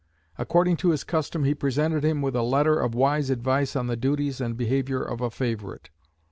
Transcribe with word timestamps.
According 0.35 0.77
to 0.77 0.89
his 0.89 1.03
custom 1.03 1.43
he 1.43 1.53
presented 1.53 2.03
him 2.03 2.23
with 2.23 2.35
a 2.35 2.41
letter 2.41 2.79
of 2.79 2.95
wise 2.95 3.29
advice 3.29 3.75
on 3.75 3.85
the 3.85 3.95
duties 3.95 4.41
and 4.41 4.57
behaviour 4.57 5.03
of 5.03 5.21
a 5.21 5.29
favourite. 5.29 5.91